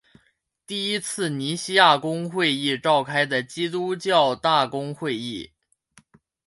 [0.65, 5.51] 第一次尼西亚公会议召开的基督教大公会议。